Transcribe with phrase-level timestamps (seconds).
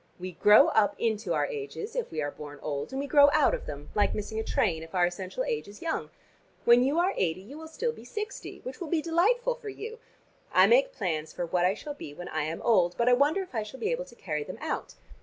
[0.17, 3.53] We grow up into our ages if we are born old, and we grow out
[3.53, 6.09] of them, like missing a train, if our essential age is young.
[6.65, 9.99] When you are eighty, you will still be sixty, which will be delightful for you.
[10.51, 13.43] I make plans for what I shall be when I am old, but I wonder
[13.43, 14.95] if I shall be able to carry them out.